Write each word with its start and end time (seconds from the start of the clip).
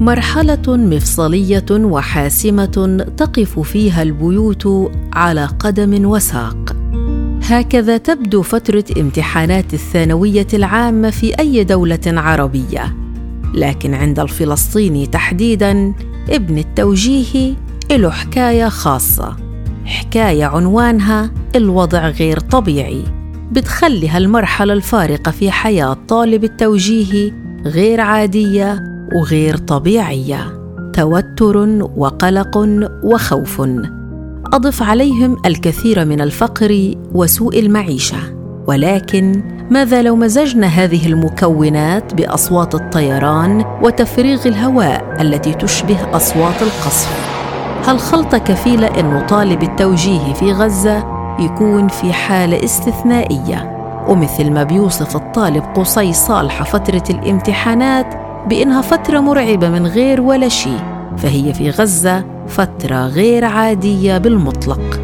مرحلة 0.00 0.76
مفصلية 0.76 1.66
وحاسمة 1.70 3.04
تقف 3.16 3.58
فيها 3.58 4.02
البيوت 4.02 4.92
على 5.12 5.44
قدم 5.44 6.06
وساق. 6.06 6.76
هكذا 7.42 7.96
تبدو 7.96 8.42
فترة 8.42 8.84
امتحانات 8.98 9.74
الثانوية 9.74 10.46
العامة 10.54 11.10
في 11.10 11.38
أي 11.38 11.64
دولة 11.64 12.00
عربية. 12.06 12.96
لكن 13.54 13.94
عند 13.94 14.20
الفلسطيني 14.20 15.06
تحديدا 15.06 15.94
ابن 16.30 16.58
التوجيه 16.58 17.54
له 17.90 18.10
حكاية 18.10 18.68
خاصة. 18.68 19.36
حكاية 19.84 20.44
عنوانها 20.44 21.30
الوضع 21.56 22.08
غير 22.08 22.40
طبيعي. 22.40 23.04
بتخلي 23.52 24.08
هالمرحلة 24.08 24.72
الفارقة 24.72 25.30
في 25.30 25.50
حياة 25.50 25.96
طالب 26.08 26.44
التوجيه 26.44 27.32
غير 27.64 28.00
عادية 28.00 28.99
وغير 29.14 29.56
طبيعيه 29.56 30.60
توتر 30.92 31.56
وقلق 31.96 32.58
وخوف. 33.02 33.62
أضف 34.52 34.82
عليهم 34.82 35.36
الكثير 35.46 36.04
من 36.04 36.20
الفقر 36.20 36.94
وسوء 37.14 37.58
المعيشة. 37.58 38.16
ولكن 38.66 39.42
ماذا 39.70 40.02
لو 40.02 40.16
مزجنا 40.16 40.66
هذه 40.66 41.06
المكونات 41.06 42.14
بأصوات 42.14 42.74
الطيران 42.74 43.64
وتفريغ 43.82 44.46
الهواء 44.46 45.16
التي 45.20 45.54
تشبه 45.54 46.16
أصوات 46.16 46.62
القصف؟ 46.62 47.30
هالخلطه 47.86 48.38
كفيله 48.38 48.86
انه 49.00 49.26
طالب 49.26 49.62
التوجيه 49.62 50.32
في 50.32 50.52
غزة 50.52 50.98
يكون 51.38 51.88
في 51.88 52.12
حالة 52.12 52.64
استثنائية؟ 52.64 53.76
ومثل 54.08 54.50
ما 54.50 54.62
بيوصف 54.62 55.16
الطالب 55.16 55.62
قصي 55.76 56.12
صالحه 56.12 56.64
فترة 56.64 57.04
الامتحانات 57.10 58.29
بإنها 58.48 58.80
فترة 58.80 59.20
مرعبة 59.20 59.68
من 59.68 59.86
غير 59.86 60.20
ولا 60.20 60.48
شيء 60.48 60.80
فهي 61.16 61.54
في 61.54 61.70
غزة 61.70 62.24
فترة 62.48 63.06
غير 63.06 63.44
عادية 63.44 64.18
بالمطلق. 64.18 65.00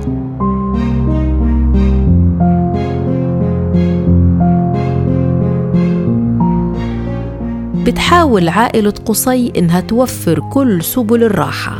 بتحاول 7.87 8.48
عائلة 8.48 8.95
قصي 9.06 9.53
إنها 9.56 9.81
توفر 9.81 10.41
كل 10.53 10.84
سبل 10.84 11.25
الراحة 11.25 11.78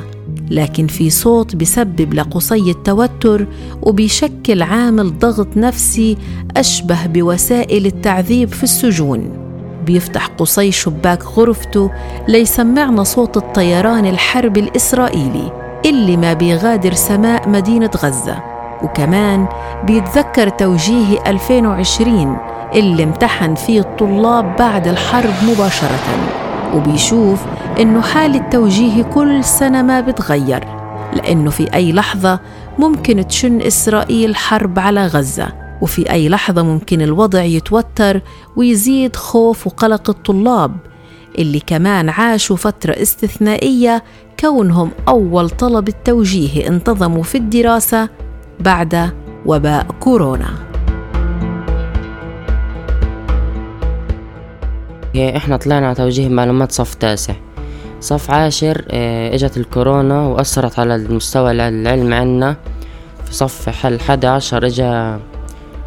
لكن 0.51 0.87
في 0.87 1.11
صوت 1.11 1.57
بسبب 1.57 2.15
لقصي 2.15 2.71
التوتر 2.71 3.47
وبيشكل 3.83 4.63
عامل 4.63 5.19
ضغط 5.19 5.57
نفسي 5.57 6.17
أشبه 6.57 7.07
بوسائل 7.07 7.87
التعذيب 7.87 8.49
في 8.49 8.63
السجون. 8.65 9.46
بيفتح 9.87 10.27
قصي 10.27 10.73
شباك 10.73 11.25
غرفته 11.25 11.91
ليسمعنا 12.29 13.05
صوت 13.05 13.37
الطيران 13.37 14.07
الحرب 14.07 14.57
الإسرائيلي 14.59 15.53
اللي 15.87 16.17
ما 16.17 16.33
بيغادر 16.33 16.93
سماء 16.93 17.49
مدينة 17.49 17.91
غزة. 17.97 18.43
وكمان 18.83 19.47
بيتذكر 19.85 20.49
توجيه 20.49 21.19
2020 21.27 22.39
اللي 22.75 23.05
امتحن 23.05 23.55
فيه 23.55 23.81
الطلاب 23.81 24.57
بعد 24.57 24.89
الحرب 24.89 25.35
مباشرة. 25.49 25.99
وبيشوف 26.75 27.41
إنه 27.81 28.01
حال 28.01 28.35
التوجيه 28.35 29.03
كل 29.03 29.45
سنة 29.45 29.83
ما 29.83 30.01
بتغير 30.01 30.65
لأنه 31.13 31.51
في 31.51 31.75
أي 31.75 31.93
لحظة 31.93 32.41
ممكن 32.79 33.27
تشن 33.27 33.61
إسرائيل 33.61 34.37
حرب 34.37 34.79
على 34.79 35.07
غزة. 35.07 35.66
وفي 35.83 36.11
أي 36.11 36.29
لحظة 36.29 36.63
ممكن 36.63 37.03
الوضع 37.03 37.43
يتوتر 37.43 38.21
ويزيد 38.57 39.17
خوف 39.17 39.67
وقلق 39.67 40.11
الطلاب 40.11 40.77
اللي 41.39 41.61
كمان 41.61 42.09
عاشوا 42.09 42.57
فترة 42.57 42.93
استثنائية 42.93 44.05
كونهم 44.41 44.91
أول 45.09 45.51
طلب 45.51 45.89
التوجيه 45.89 46.69
انتظموا 46.69 47.23
في 47.23 47.39
الدراسة 47.39 48.09
بعد 48.61 49.11
وباء 49.47 49.87
كورونا. 50.01 50.55
إحنا 55.37 55.57
طلعنا 55.57 55.87
على 55.87 55.95
توجيه 55.95 56.29
معلومات 56.29 56.73
صف 56.73 56.95
تاسع. 56.95 57.35
صف 58.01 58.31
عاشر 58.31 58.85
آه، 58.91 59.35
إجت 59.35 59.57
الكورونا 59.57 60.21
وأثرت 60.21 60.79
على 60.79 60.97
المستوى 60.97 61.51
العلمي 61.51 62.15
عنا. 62.15 62.57
في 63.25 63.35
صف 63.35 63.69
حل 63.69 64.01
حدا 64.01 64.29
عشر 64.29 64.67
إجا 64.67 65.21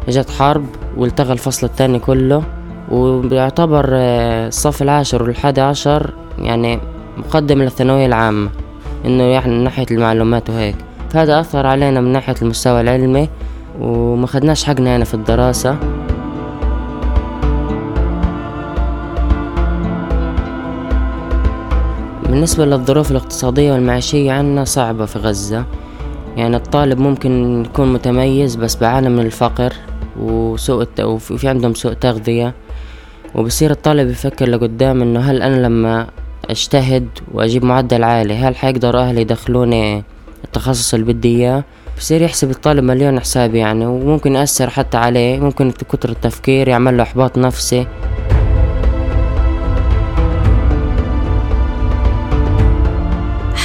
اجت 0.08 0.30
حرب 0.30 0.64
والتغى 0.96 1.32
الفصل 1.32 1.66
التاني 1.66 1.98
كله 1.98 2.42
وبيعتبر 2.90 3.84
الصف 3.90 4.82
العاشر 4.82 5.22
والحادي 5.22 5.60
عشر 5.60 6.14
يعني 6.38 6.80
مقدم 7.16 7.62
للثانوية 7.62 8.06
العامة 8.06 8.50
إنه 9.04 9.22
يعني 9.22 9.52
من 9.54 9.64
ناحية 9.64 9.86
المعلومات 9.90 10.50
وهيك. 10.50 10.76
فهذا 11.10 11.40
أثر 11.40 11.66
علينا 11.66 12.00
من 12.00 12.12
ناحية 12.12 12.34
المستوى 12.42 12.80
العلمي 12.80 13.28
وما 13.80 14.26
خدناش 14.26 14.64
حقنا 14.64 14.90
يعني 14.90 15.04
في 15.04 15.14
الدراسة. 15.14 15.76
بالنسبة 22.26 22.66
للظروف 22.66 23.10
الاقتصادية 23.10 23.72
والمعيشية 23.72 24.32
عنا 24.32 24.64
صعبة 24.64 25.06
في 25.06 25.18
غزة 25.18 25.64
يعني 26.36 26.56
الطالب 26.56 26.98
ممكن 26.98 27.64
يكون 27.64 27.92
متميز 27.92 28.56
بس 28.56 28.76
بعاني 28.76 29.08
من 29.08 29.20
الفقر. 29.20 29.72
وسوء. 30.16 30.86
وفي 31.00 31.48
عندهم 31.48 31.74
سوء 31.74 31.92
تغذية 31.92 32.54
وبصير 33.34 33.70
الطالب 33.70 34.10
يفكر 34.10 34.48
لقدام 34.48 35.02
إنه 35.02 35.20
هل 35.20 35.42
أنا 35.42 35.66
لما 35.66 36.06
أجتهد 36.50 37.08
وأجيب 37.32 37.64
معدل 37.64 38.04
عالي 38.04 38.34
هل 38.34 38.56
حيقدر 38.56 38.98
أهلي 38.98 39.20
يدخلوني 39.20 40.04
التخصص 40.44 40.94
اللي 40.94 41.12
بدي 41.12 41.36
إياه 41.36 41.64
بصير 41.98 42.22
يحسب 42.22 42.50
الطالب 42.50 42.84
مليون 42.84 43.20
حساب 43.20 43.54
يعني 43.54 43.86
وممكن 43.86 44.34
يأثر 44.34 44.70
حتى 44.70 44.96
عليه 44.96 45.40
ممكن 45.40 45.70
كتر 45.70 46.08
التفكير 46.08 46.68
يعمل 46.68 46.96
له 46.96 47.02
إحباط 47.02 47.38
نفسي 47.38 47.86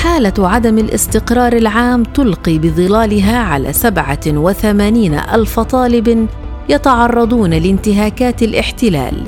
حالة 0.06 0.34
عدم 0.40 0.78
الاستقرار 0.78 1.54
العام 1.54 2.04
تلقي 2.04 2.58
بظلالها 2.58 3.38
على 3.38 3.74
سبعة 3.74 4.20
وثمانين 4.28 5.14
ألف 5.14 5.60
طالب 5.60 6.28
يتعرضون 6.70 7.50
لانتهاكات 7.50 8.44
الاحتلال 8.44 9.28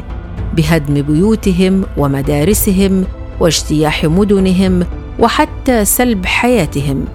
بهدم 0.56 1.02
بيوتهم 1.02 1.84
ومدارسهم 1.98 3.06
واجتياح 3.40 4.06
مدنهم 4.06 4.86
وحتى 5.20 5.86
سلب 5.86 6.26
حياتهم 6.26 7.06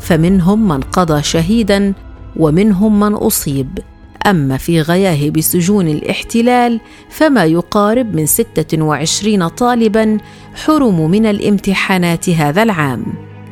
فمنهم 0.00 0.68
من 0.68 0.80
قضى 0.80 1.22
شهيدا 1.22 1.92
ومنهم 2.36 3.00
من 3.00 3.14
أصيب. 3.14 3.78
أما 4.30 4.56
في 4.56 4.80
غياهب 4.80 5.40
سجون 5.40 5.88
الاحتلال 5.88 6.80
فما 7.08 7.44
يقارب 7.44 8.14
من 8.14 8.26
26 8.26 9.48
طالبا 9.48 10.18
حرموا 10.54 11.08
من 11.08 11.26
الامتحانات 11.26 12.30
هذا 12.30 12.62
العام. 12.62 13.04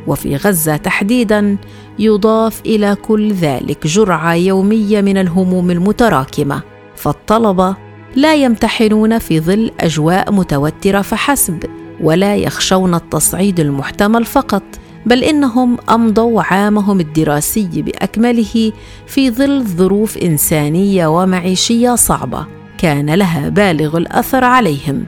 وفي 0.07 0.37
غزة 0.37 0.77
تحديدا 0.77 1.57
يضاف 1.99 2.61
إلى 2.67 2.95
كل 2.95 3.33
ذلك 3.33 3.87
جرعة 3.87 4.35
يومية 4.35 5.01
من 5.01 5.17
الهموم 5.17 5.71
المتراكمة. 5.71 6.63
فالطلبة 6.97 7.77
لا 8.17 8.35
يمتحنون 8.35 9.19
في 9.19 9.41
ظل 9.41 9.71
أجواء 9.81 10.33
متوترة 10.33 11.03
فحسب 11.03 11.65
ولا 12.01 12.37
يخشون 12.37 12.95
التصعيد 12.95 13.61
المحتمل 13.61 14.25
فقط. 14.25 14.63
بل 15.07 15.25
إنهم 15.25 15.77
أمضوا 15.91 16.43
عامهم 16.43 17.01
الدراسي 17.01 17.83
بأكمله 17.83 18.73
في 19.07 19.31
ظل 19.31 19.63
ظروف 19.63 20.19
إنسانية 20.19 21.07
ومعيشية 21.07 21.95
صعبة 21.95 22.47
كان 22.79 23.15
لها 23.15 23.49
بالغ 23.49 23.97
الأثر 23.97 24.45
عليهم 24.45 25.05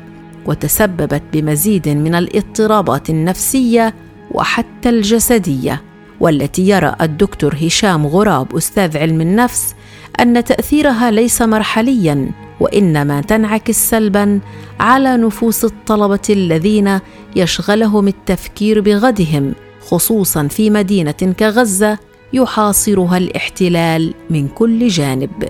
وتسببت 0.46 1.22
بمزيد 1.32 1.88
من 1.88 2.14
الاضطرابات 2.14 3.10
النفسية 3.10 3.94
وحتى 4.30 4.88
الجسدية 4.88 5.82
والتي 6.20 6.68
يرى 6.68 6.94
الدكتور 7.00 7.56
هشام 7.62 8.06
غراب 8.06 8.56
أستاذ 8.56 8.98
علم 8.98 9.20
النفس 9.20 9.74
أن 10.20 10.44
تأثيرها 10.44 11.10
ليس 11.10 11.42
مرحليا 11.42 12.30
وإنما 12.60 13.20
تنعكس 13.20 13.90
سلبا 13.90 14.40
على 14.80 15.16
نفوس 15.16 15.64
الطلبة 15.64 16.20
الذين 16.30 16.98
يشغلهم 17.36 18.08
التفكير 18.08 18.80
بغدهم. 18.80 19.54
خصوصا 19.88 20.48
في 20.48 20.70
مدينة 20.70 21.12
كغزة 21.12 21.98
يحاصرها 22.32 23.16
الاحتلال 23.16 24.14
من 24.30 24.48
كل 24.48 24.88
جانب. 24.88 25.48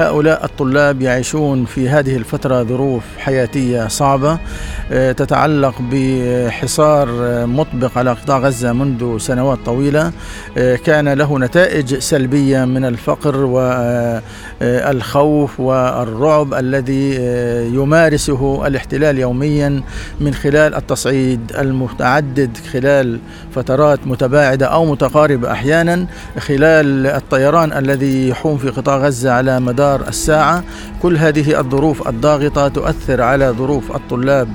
هؤلاء 0.00 0.44
الطلاب 0.44 1.02
يعيشون 1.02 1.64
في 1.64 1.88
هذه 1.88 2.16
الفترة 2.16 2.62
ظروف 2.62 3.02
حياتية 3.18 3.88
صعبة 3.88 4.38
تتعلق 4.90 5.74
بحصار 5.92 7.08
مطبق 7.46 7.98
على 7.98 8.12
قطاع 8.12 8.38
غزة 8.38 8.72
منذ 8.72 9.18
سنوات 9.18 9.58
طويلة 9.66 10.12
كان 10.84 11.08
له 11.08 11.38
نتائج 11.38 11.98
سلبية 11.98 12.64
من 12.64 12.84
الفقر 12.84 13.36
والخوف 14.60 15.60
والرعب 15.60 16.54
الذي 16.54 17.14
يمارسه 17.74 18.66
الاحتلال 18.66 19.18
يوميا 19.18 19.82
من 20.20 20.34
خلال 20.34 20.74
التصعيد 20.74 21.52
المتعدد 21.58 22.56
خلال 22.72 23.18
فترات 23.54 24.06
متباعدة 24.06 24.66
أو 24.66 24.84
متقاربة 24.84 25.52
أحيانا 25.52 26.06
خلال 26.38 27.06
الطيران 27.06 27.72
الذي 27.72 28.28
يحوم 28.28 28.58
في 28.58 28.68
قطاع 28.70 28.96
غزة 28.96 29.32
على 29.32 29.60
مدار 29.60 29.89
الساعة. 29.96 30.64
كل 31.02 31.16
هذه 31.16 31.60
الظروف 31.60 32.08
الضاغطة 32.08 32.68
تؤثر 32.68 33.22
على 33.22 33.48
ظروف 33.48 33.96
الطلاب 33.96 34.48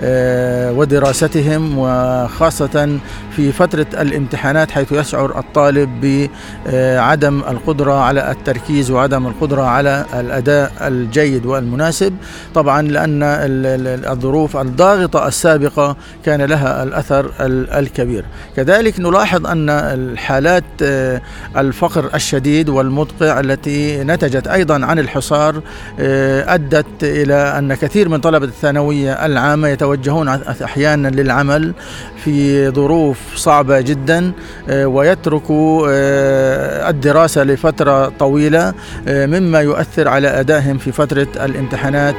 آه، 0.00 0.72
ودراستهم 0.72 1.78
وخاصة 1.78 2.98
في 3.36 3.52
فترة 3.52 3.86
الامتحانات 4.00 4.70
حيث 4.70 4.92
يشعر 4.92 5.38
الطالب 5.38 6.28
بعدم 6.66 7.38
القدرة 7.38 7.92
على 7.92 8.30
التركيز 8.30 8.90
وعدم 8.90 9.26
القدرة 9.26 9.62
على 9.62 10.04
الأداء 10.14 10.72
الجيد 10.80 11.46
والمناسب. 11.46 12.14
طبعا 12.54 12.82
لأن 12.82 13.22
الظروف 14.12 14.56
الضاغطة 14.56 15.28
السابقة 15.28 15.96
كان 16.24 16.42
لها 16.42 16.82
الأثر 16.82 17.30
الكبير. 17.78 18.24
كذلك 18.56 19.00
نلاحظ 19.00 19.46
أن 19.46 19.70
الحالات 19.70 20.64
آه، 20.82 21.22
الفقر 21.56 22.10
الشديد 22.14 22.68
والمدقع 22.68 23.40
التي 23.40 24.04
نتجت 24.04 24.46
أيضا 24.46 24.71
عن 24.74 24.98
الحصار 24.98 25.62
آه، 26.00 26.54
أدت 26.54 26.86
إلى 27.02 27.34
أن 27.34 27.74
كثير 27.74 28.08
من 28.08 28.20
طلبة 28.20 28.46
الثانوية 28.46 29.26
العامة 29.26 29.68
يتوجهون 29.68 30.28
أحيانا 30.28 31.08
للعمل 31.08 31.74
في 32.24 32.68
ظروف 32.70 33.18
صعبة 33.36 33.80
جدا 33.80 34.32
آه، 34.68 34.86
ويتركوا 34.86 35.88
الدراسة 36.90 37.44
لفترة 37.44 38.08
طويلة 38.18 38.74
مما 39.06 39.60
يؤثر 39.60 40.08
على 40.08 40.28
أدائهم 40.28 40.78
في 40.78 40.92
فترة 40.92 41.28
الامتحانات. 41.36 42.16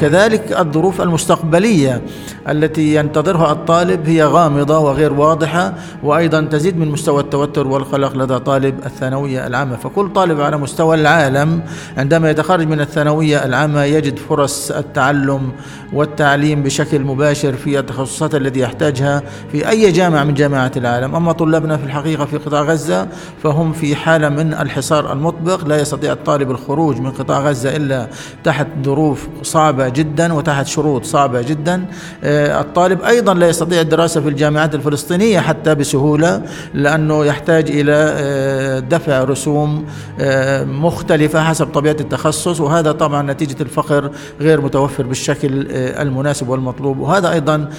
كذلك 0.00 0.56
الظروف 0.58 1.00
المستقبلية. 1.00 2.02
التي 2.48 2.94
ينتظرها 2.94 3.52
الطالب 3.52 4.08
هي 4.08 4.24
غامضة 4.24 4.78
وغير 4.78 5.12
واضحة 5.12 5.74
وأيضا 6.02 6.40
تزيد 6.40 6.78
من 6.78 6.88
مستوى 6.88 7.20
التوتر 7.20 7.66
والقلق 7.66 8.16
لدى 8.16 8.38
طالب 8.38 8.78
الثانوية 8.86 9.46
العامة. 9.46 9.76
فكل 9.76 10.12
طالب 10.12 10.40
على 10.40 10.56
مستوى 10.56 10.96
العالم 11.00 11.62
عندما 11.96 12.30
يتخرج 12.30 12.66
من 12.66 12.80
الثانوية 12.80 13.44
العامة 13.44 13.84
يجد 13.84 14.18
فرص 14.18 14.70
التعلم 14.70 15.52
والتعليم 15.92 16.62
بشكل 16.62 17.00
مباشر 17.00 17.52
في 17.52 17.78
التخصصات 17.78 18.34
التي 18.34 18.60
يحتاجها 18.60 19.22
في 19.52 19.68
أي 19.68 19.92
جامعة 19.92 20.24
من 20.24 20.34
جامعات 20.34 20.76
العالم. 20.76 21.14
أما 21.14 21.32
طلابنا 21.32 21.76
في 21.76 21.84
الحقيقة 21.84 22.24
في 22.24 22.36
قطاع 22.36 22.62
غزة 22.62 23.08
فهم 23.42 23.72
في 23.72 23.96
حالة 23.96 24.28
من 24.28 24.54
الحصار 24.54 25.12
المطبق. 25.12 25.64
لا 25.64 25.80
يستطيع 25.80 26.12
الطالب 26.12 26.50
الخروج 26.50 27.00
من 27.00 27.10
قطاع 27.10 27.40
غزة 27.40 27.76
إلا 27.76 28.08
تحت 28.44 28.66
ظروف 28.84 29.28
صعبة 29.42 29.88
جدا 29.88 30.32
وتحت 30.32 30.66
شروط 30.66 31.04
صعبة 31.04 31.42
جدا. 31.42 31.84
الطالب 32.34 33.02
أيضا 33.02 33.34
لا 33.34 33.48
يستطيع 33.48 33.80
الدراسة 33.80 34.20
في 34.20 34.28
الجامعات 34.28 34.74
الفلسطينية 34.74 35.40
حتى 35.40 35.74
بسهولة 35.74 36.42
لأنه 36.74 37.24
يحتاج 37.24 37.70
إلى 37.70 37.92
آه، 37.94 38.78
دفع 38.78 39.24
رسوم 39.24 39.84
آه، 40.20 40.64
مختلفة 40.64 41.42
حسب 41.42 41.66
طبيعة 41.66 41.96
التخصص 42.00 42.60
وهذا 42.60 42.92
طبعا 42.92 43.32
نتيجة 43.32 43.62
الفقر 43.62 44.10
غير 44.40 44.60
متوفر 44.60 45.06
بالشكل 45.06 45.66
المناسب 45.70 46.48
والمطلوب 46.48 46.98
وهذا 46.98 47.32
أيضا 47.32 47.70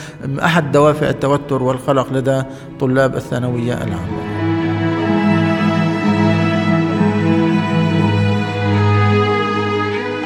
أحد 0.43 0.71
دوافع 0.71 1.09
التوتر 1.09 1.63
والقلق 1.63 2.13
لدى 2.13 2.43
طلاب 2.79 3.15
الثانوية 3.15 3.73
العامة. 3.73 4.34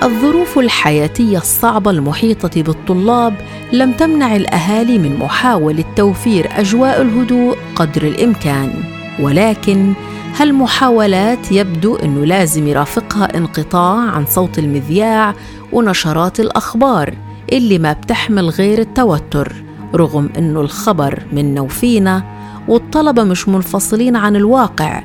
الظروف 0.10 0.60
الحياتية 0.60 1.38
الصعبة 1.38 1.92
المحيطة 1.92 2.62
بالطلاب 2.62 3.34
لم 3.74 3.92
تمنع 3.92 4.36
الأهالي 4.36 4.98
من 4.98 5.20
محاولة 5.20 5.84
توفير 5.96 6.48
أجواء 6.52 7.02
الهدوء 7.02 7.58
قدر 7.76 8.04
الإمكان. 8.04 8.84
ولكن 9.20 9.94
هالمحاولات 10.38 11.52
يبدو 11.52 11.96
انه 11.96 12.26
لازم 12.26 12.68
يرافقها 12.68 13.38
انقطاع 13.38 13.98
عن 14.12 14.26
صوت 14.26 14.60
المذياع 14.60 15.34
ونشرات 15.72 16.40
الأخبار 16.40 17.14
اللي 17.52 17.80
ما 17.80 17.94
بتحمل 17.94 18.50
غير 18.50 18.80
التوتر 18.80 19.54
رغم 19.96 20.30
انه 20.38 20.62
الخبر 20.62 21.24
منا 21.34 21.62
وفينا 21.62 22.24
والطلبة 22.68 23.24
مش 23.24 23.48
منفصلين 23.50 24.16
عن 24.16 24.36
الواقع 24.36 25.04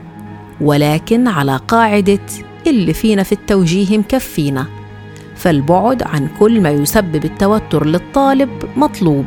ولكن 0.60 1.28
على 1.28 1.60
قاعدة 1.68 2.20
اللي 2.66 2.92
فينا 2.92 3.22
في 3.22 3.32
التوجيه 3.32 3.98
مكفينا. 3.98 4.66
فالبعد 5.44 6.02
عن 6.02 6.28
كل 6.38 6.60
ما 6.60 6.70
يسبب 6.70 7.24
التوتر 7.24 7.86
للطالب 7.86 8.50
مطلوب. 8.76 9.26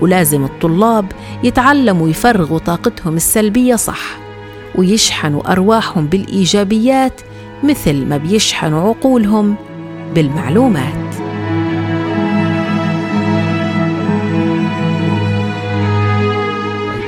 ولازم 0.00 0.44
الطلاب 0.44 1.12
يتعلموا 1.44 2.08
يفرغوا 2.08 2.58
طاقتهم 2.58 3.16
السلبية 3.16 3.76
صح 3.76 4.18
ويشحنوا 4.74 5.52
أرواحهم 5.52 6.06
بالإيجابيات 6.06 7.20
مثل 7.62 8.06
ما 8.06 8.16
بيشحنوا 8.16 8.88
عقولهم 8.88 9.54
بالمعلومات. 10.14 10.99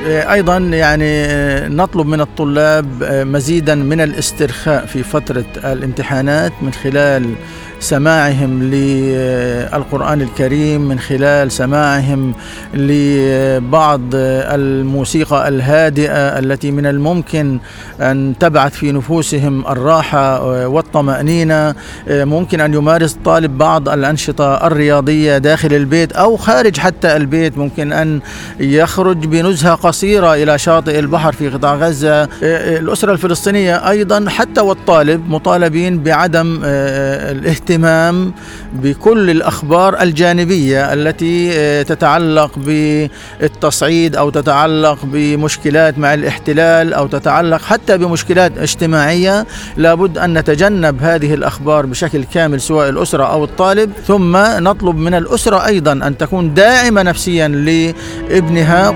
أيضا 0.05 0.57
يعني 0.57 1.27
نطلب 1.75 2.07
من 2.07 2.21
الطلاب 2.21 2.85
مزيدا 3.03 3.75
من 3.75 4.01
الاسترخاء 4.01 4.85
في 4.85 5.03
فترة 5.03 5.45
الامتحانات 5.57 6.51
من 6.61 6.73
خلال 6.73 7.33
سماعهم 7.79 8.63
للقرآن 8.63 10.21
الكريم 10.21 10.81
من 10.81 10.99
خلال 10.99 11.51
سماعهم 11.51 12.33
لبعض 12.73 14.01
الموسيقى 14.13 15.47
الهادئة 15.47 16.39
التي 16.39 16.71
من 16.71 16.85
الممكن 16.85 17.59
أن 18.01 18.33
تبعث 18.39 18.73
في 18.73 18.91
نفوسهم 18.91 19.67
الراحة 19.67 20.43
والطمأنينة. 20.67 21.75
ممكن 22.09 22.61
أن 22.61 22.73
يمارس 22.73 23.15
الطالب 23.15 23.57
بعض 23.57 23.89
الأنشطة 23.89 24.67
الرياضية 24.67 25.37
داخل 25.37 25.73
البيت 25.73 26.11
أو 26.11 26.37
خارج 26.37 26.77
حتى 26.77 27.15
البيت. 27.15 27.57
ممكن 27.57 27.93
أن 27.93 28.19
يخرج 28.59 29.25
بنزهة 29.25 29.75
قصيرة 30.03 30.33
إلى 30.33 30.57
شاطئ 30.57 30.99
البحر 30.99 31.31
في 31.33 31.49
قطاع 31.49 31.75
غزة. 31.75 32.29
الأسرة 32.41 33.11
الفلسطينية 33.11 33.89
أيضا 33.89 34.29
حتى 34.29 34.61
والطالب 34.61 35.29
مطالبين 35.29 36.03
بعدم 36.03 36.59
الاهتمام 36.63 37.53
الاهتمام 37.63 38.33
بكل 38.73 39.29
الأخبار 39.29 40.01
الجانبية 40.01 40.93
التي 40.93 41.51
آه، 41.53 41.81
تتعلق 41.81 42.51
بالتصعيد 42.59 44.15
أو 44.15 44.29
تتعلق 44.29 44.97
بمشكلات 45.03 45.99
مع 45.99 46.13
الاحتلال 46.13 46.93
أو 46.93 47.07
تتعلق 47.07 47.61
حتى 47.61 47.97
بمشكلات 47.97 48.57
اجتماعية. 48.57 49.45
لابد 49.77 50.17
أن 50.17 50.37
نتجنب 50.37 50.97
هذه 51.01 51.33
الأخبار 51.33 51.85
بشكل 51.85 52.23
كامل 52.23 52.61
سواء 52.61 52.89
الأسرة 52.89 53.23
أو 53.23 53.43
الطالب. 53.43 53.91
ثم 54.07 54.37
نطلب 54.37 54.95
من 54.95 55.13
الأسرة 55.13 55.65
أيضا 55.65 55.91
أن 55.91 56.17
تكون 56.17 56.53
داعمة 56.53 57.03
نفسيا 57.03 57.47
لابنها. 57.47 58.93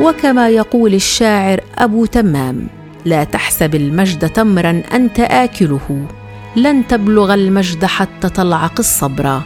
وكما 0.00 0.48
يقول 0.48 0.94
الشاعر 0.94 1.60
أبو 1.78 2.06
تمام 2.06 2.66
لا 3.04 3.24
تحسب 3.24 3.74
المجد 3.74 4.28
تمرا 4.30 4.82
أنت 4.94 5.20
آكله 5.20 6.06
لن 6.56 6.86
تبلغ 6.86 7.34
المجد 7.34 7.84
حتى 7.84 8.28
تلعق 8.28 8.74
الصبر. 8.78 9.40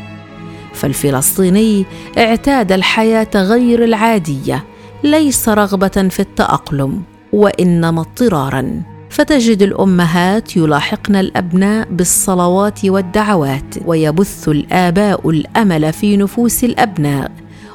فالفلسطيني 0.75 1.87
اعتاد 2.19 2.73
الحياة 2.73 3.29
غير 3.35 3.85
العادية 3.85 4.65
ليس 5.05 5.49
رغبة 5.49 6.09
في 6.11 6.21
التأقلم 6.21 7.03
وإنما 7.33 8.01
اضطرارا. 8.01 8.83
فتجد 9.11 9.63
الأمهات 9.63 10.57
يلاحقن 10.57 11.17
الأبناء 11.17 11.89
بالصلوات 11.91 12.85
والدعوات 12.85 13.75
ويبث 13.85 14.49
الآباء 14.49 15.31
الأمل 15.31 15.93
في 15.93 16.17
نفوس 16.17 16.65
الأبناء. 16.65 17.31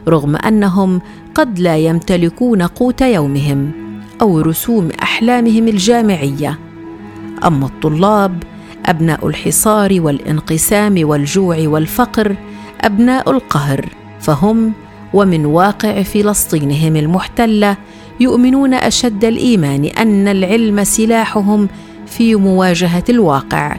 رغم 0.07 0.35
أنهم 0.35 1.01
قد 1.35 1.59
لا 1.59 1.77
يمتلكون 1.77 2.61
قوت 2.61 3.01
يومهم 3.01 3.71
أو 4.21 4.41
رسوم 4.41 4.89
أحلامهم 5.03 5.67
الجامعية. 5.67 6.59
أما 7.45 7.65
الطلاب 7.65 8.43
أبناء 8.85 9.27
الحصار 9.27 10.01
والانقسام 10.01 10.95
والجوع 11.01 11.57
والفقر 11.59 12.35
أبناء 12.81 13.31
القهر 13.31 13.89
فهم 14.19 14.73
ومن 15.13 15.45
واقع 15.45 16.01
فلسطينهم 16.01 16.95
المحتلة 16.95 17.77
يؤمنون 18.19 18.73
أشد 18.73 19.25
الإيمان 19.25 19.85
أن 19.85 20.27
العلم 20.27 20.83
سلاحهم 20.83 21.67
في 22.07 22.35
مواجهة 22.35 23.03
الواقع 23.09 23.77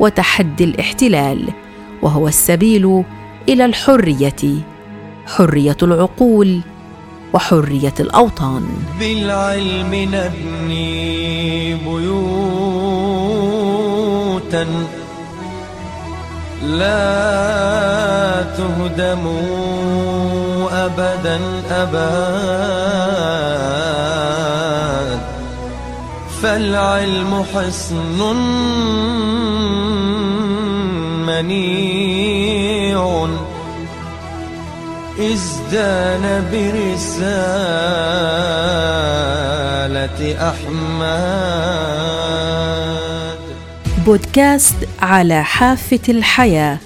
وتحدي 0.00 0.64
الاحتلال 0.64 1.48
وهو 2.02 2.28
السبيل 2.28 3.02
إلى 3.48 3.64
الحرية. 3.64 4.75
حرية 5.26 5.76
العقول 5.82 6.60
وحرية 7.32 7.94
الأوطان. 8.00 8.62
بالعلم 9.00 9.94
نبني 9.94 11.74
بيوتا 11.74 12.26
لا 16.62 18.42
تهدم 18.56 19.26
ابدا 20.72 21.40
ابدا 21.70 22.26
فالعلم 26.42 27.44
حصن 27.54 28.20
منيع. 31.26 33.00
إزدان 35.20 36.44
برسالة 36.52 36.88
أحمد. 40.48 41.06
بودكاست 44.06 44.76
على 45.02 45.44
حافة 45.44 46.00
الحياة. 46.08 46.78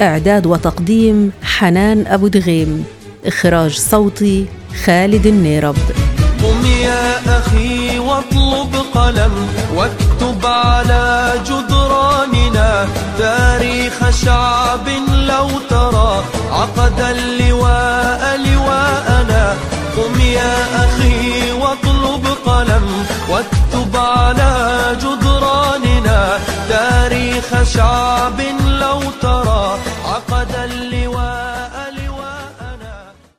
إعداد 0.00 0.46
وتقديم 0.46 1.32
حنان 1.42 2.06
أبو 2.06 2.28
دغيم. 2.28 2.84
إخراج 3.26 3.70
صوتي 3.70 4.46
خالد 4.84 5.26
النيرب. 5.26 5.76
قم 6.42 6.66
يا 6.66 7.38
أخي 7.38 7.98
واطلب 7.98 8.76
قلم 8.94 9.48
واكتب 9.74 10.46
على 10.46 11.32
جدراننا 11.44 11.75
تاريخ 13.96 14.10
شعب 14.10 14.88
لو 15.08 15.48
ترى 15.70 16.24
عقد 16.52 17.00
اللواء 17.00 18.36
لواءنا. 18.36 19.54
قم 19.96 20.20
يا 20.20 20.84
أخي 20.84 21.52
واطلب 21.52 22.26
قلم 22.46 23.06
واكتب 23.30 23.96
على 23.96 24.52
جدراننا. 25.00 26.38
تاريخ 26.68 27.62
شعب 27.74 28.40
لو 28.80 29.00
ترى 29.22 29.78